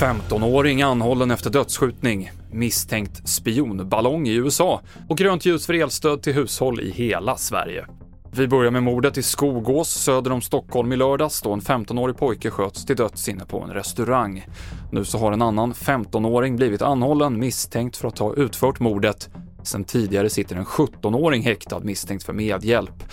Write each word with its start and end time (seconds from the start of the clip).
15-åring 0.00 0.82
anhållen 0.82 1.30
efter 1.30 1.50
dödsskjutning, 1.50 2.30
misstänkt 2.50 3.28
spionballong 3.28 4.28
i 4.28 4.34
USA 4.34 4.80
och 5.08 5.18
grönt 5.18 5.44
ljus 5.46 5.66
för 5.66 5.74
elstöd 5.74 6.22
till 6.22 6.32
hushåll 6.34 6.80
i 6.80 6.90
hela 6.90 7.36
Sverige. 7.36 7.86
Vi 8.32 8.48
börjar 8.48 8.70
med 8.70 8.82
mordet 8.82 9.18
i 9.18 9.22
Skogås 9.22 9.88
söder 9.90 10.32
om 10.32 10.40
Stockholm 10.40 10.92
i 10.92 10.96
lördags 10.96 11.42
då 11.42 11.52
en 11.52 11.60
15-årig 11.60 12.16
pojke 12.16 12.50
sköts 12.50 12.86
till 12.86 12.96
döds 12.96 13.28
inne 13.28 13.44
på 13.44 13.60
en 13.60 13.70
restaurang. 13.70 14.46
Nu 14.92 15.04
så 15.04 15.18
har 15.18 15.32
en 15.32 15.42
annan 15.42 15.72
15-åring 15.72 16.56
blivit 16.56 16.82
anhållen 16.82 17.38
misstänkt 17.38 17.96
för 17.96 18.08
att 18.08 18.18
ha 18.18 18.34
utfört 18.34 18.80
mordet. 18.80 19.30
Sen 19.62 19.84
tidigare 19.84 20.30
sitter 20.30 20.56
en 20.56 20.64
17-åring 20.64 21.42
häktad 21.42 21.80
misstänkt 21.80 22.24
för 22.24 22.32
medhjälp. 22.32 23.04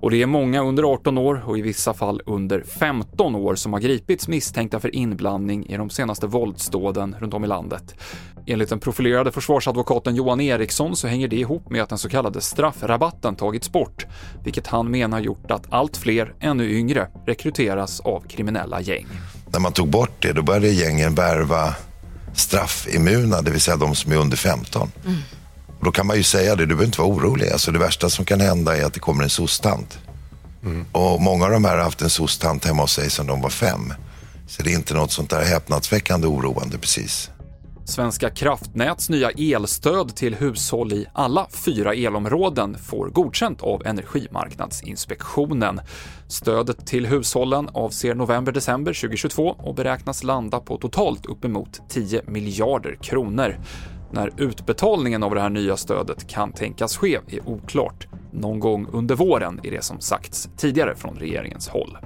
Och 0.00 0.10
det 0.10 0.22
är 0.22 0.26
många 0.26 0.62
under 0.62 0.82
18 0.82 1.18
år 1.18 1.42
och 1.46 1.58
i 1.58 1.62
vissa 1.62 1.94
fall 1.94 2.22
under 2.26 2.62
15 2.62 3.34
år 3.34 3.54
som 3.54 3.72
har 3.72 3.80
gripits 3.80 4.28
misstänkta 4.28 4.80
för 4.80 4.94
inblandning 4.94 5.66
i 5.66 5.76
de 5.76 5.90
senaste 5.90 6.26
våldsdåden 6.26 7.16
runt 7.18 7.34
om 7.34 7.44
i 7.44 7.46
landet. 7.46 7.94
Enligt 8.46 8.68
den 8.68 8.80
profilerade 8.80 9.32
försvarsadvokaten 9.32 10.16
Johan 10.16 10.40
Eriksson 10.40 10.96
så 10.96 11.08
hänger 11.08 11.28
det 11.28 11.36
ihop 11.36 11.70
med 11.70 11.82
att 11.82 11.88
den 11.88 11.98
så 11.98 12.08
kallade 12.08 12.40
straffrabatten 12.40 13.36
tagits 13.36 13.72
bort, 13.72 14.06
vilket 14.44 14.66
han 14.66 14.90
menar 14.90 15.20
gjort 15.20 15.50
att 15.50 15.72
allt 15.72 15.96
fler, 15.96 16.34
ännu 16.40 16.70
yngre, 16.70 17.08
rekryteras 17.26 18.00
av 18.00 18.20
kriminella 18.20 18.80
gäng. 18.80 19.06
När 19.52 19.60
man 19.60 19.72
tog 19.72 19.88
bort 19.88 20.22
det, 20.22 20.32
då 20.32 20.42
började 20.42 20.68
gängen 20.68 21.14
värva 21.14 21.74
straffimmuna, 22.34 23.42
det 23.42 23.50
vill 23.50 23.60
säga 23.60 23.76
de 23.76 23.94
som 23.94 24.12
är 24.12 24.16
under 24.16 24.36
15. 24.36 24.92
Mm. 25.06 25.18
Och 25.80 25.86
då 25.86 25.92
kan 25.92 26.06
man 26.06 26.16
ju 26.16 26.22
säga 26.22 26.56
det, 26.56 26.62
du 26.62 26.66
behöver 26.66 26.84
inte 26.84 27.00
vara 27.00 27.10
orolig. 27.10 27.50
Alltså 27.50 27.72
det 27.72 27.78
värsta 27.78 28.10
som 28.10 28.24
kan 28.24 28.40
hända 28.40 28.76
är 28.76 28.84
att 28.84 28.94
det 28.94 29.00
kommer 29.00 29.22
en 29.24 29.30
sostant. 29.30 29.98
Mm. 30.64 30.86
Och 30.92 31.20
många 31.20 31.44
av 31.44 31.50
de 31.50 31.64
här 31.64 31.76
har 31.76 31.84
haft 31.84 32.02
en 32.02 32.10
sostant 32.10 32.64
hemma 32.64 32.82
hos 32.82 32.92
sig 32.92 33.10
sedan 33.10 33.26
de 33.26 33.40
var 33.40 33.50
fem. 33.50 33.94
Så 34.46 34.62
det 34.62 34.72
är 34.72 34.74
inte 34.74 34.94
något 34.94 35.12
sånt 35.12 35.30
där 35.30 35.44
häpnadsväckande 35.44 36.26
oroande 36.26 36.78
precis. 36.78 37.30
Svenska 37.84 38.30
kraftnäts 38.30 39.10
nya 39.10 39.30
elstöd 39.30 40.16
till 40.16 40.34
hushåll 40.34 40.92
i 40.92 41.06
alla 41.12 41.46
fyra 41.50 41.94
elområden 41.94 42.78
får 42.78 43.08
godkänt 43.08 43.62
av 43.62 43.86
Energimarknadsinspektionen. 43.86 45.80
Stödet 46.28 46.86
till 46.86 47.06
hushållen 47.06 47.68
avser 47.72 48.14
november-december 48.14 48.92
2022 48.92 49.56
och 49.58 49.74
beräknas 49.74 50.22
landa 50.22 50.60
på 50.60 50.76
totalt 50.76 51.26
uppemot 51.26 51.80
10 51.88 52.22
miljarder 52.26 52.98
kronor. 53.02 53.56
När 54.10 54.30
utbetalningen 54.36 55.22
av 55.22 55.34
det 55.34 55.40
här 55.40 55.50
nya 55.50 55.76
stödet 55.76 56.28
kan 56.28 56.52
tänkas 56.52 56.96
ske 56.96 57.18
är 57.28 57.48
oklart. 57.48 58.06
Någon 58.32 58.60
gång 58.60 58.86
under 58.92 59.14
våren 59.14 59.60
är 59.62 59.70
det 59.70 59.84
som 59.84 60.00
sagts 60.00 60.48
tidigare 60.56 60.96
från 60.96 61.16
regeringens 61.16 61.68
håll. 61.68 61.98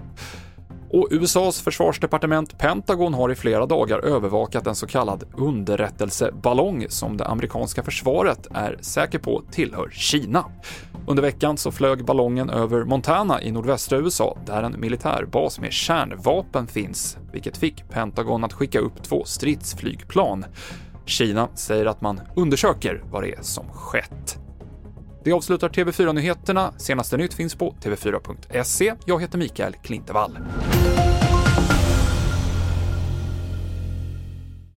Och 0.91 1.09
USAs 1.11 1.61
försvarsdepartement 1.61 2.59
Pentagon 2.59 3.15
har 3.15 3.33
i 3.33 3.35
flera 3.35 3.67
dagar 3.67 3.99
övervakat 3.99 4.67
en 4.67 4.75
så 4.75 4.87
kallad 4.87 5.25
underrättelseballong 5.37 6.87
som 6.89 7.17
det 7.17 7.27
amerikanska 7.27 7.83
försvaret 7.83 8.47
är 8.55 8.79
säker 8.81 9.19
på 9.19 9.43
tillhör 9.51 9.91
Kina. 9.93 10.45
Under 11.07 11.23
veckan 11.23 11.57
så 11.57 11.73
flög 11.73 12.05
ballongen 12.05 12.51
över 12.51 12.85
Montana 12.85 13.43
i 13.43 13.51
nordvästra 13.51 13.99
USA 13.99 14.39
där 14.47 14.63
en 14.63 14.81
militärbas 14.81 15.61
med 15.61 15.73
kärnvapen 15.73 16.67
finns, 16.67 17.19
vilket 17.33 17.57
fick 17.57 17.89
Pentagon 17.89 18.45
att 18.45 18.53
skicka 18.53 18.79
upp 18.79 19.03
två 19.03 19.25
stridsflygplan. 19.25 20.45
Kina 21.07 21.49
säger 21.55 21.87
att 21.87 22.01
man 22.01 22.21
undersöker 22.37 23.03
vad 23.11 23.23
det 23.23 23.35
är 23.35 23.43
som 23.43 23.69
skett. 23.73 24.39
Det 25.25 25.33
avslutar 25.33 25.69
TV4-nyheterna. 25.69 26.73
Senaste 26.77 27.17
nytt 27.17 27.35
finns 27.35 27.55
på 27.55 27.75
tv4.se. 27.83 28.95
Jag 29.05 29.21
heter 29.21 29.39
Mikael 29.39 29.75
Klintevall. 29.83 30.39